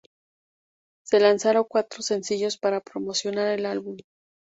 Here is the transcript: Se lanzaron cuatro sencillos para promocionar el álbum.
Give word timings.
Se 1.03 1.19
lanzaron 1.19 1.63
cuatro 1.69 2.01
sencillos 2.01 2.57
para 2.57 2.81
promocionar 2.81 3.49
el 3.51 3.67
álbum. 3.67 3.97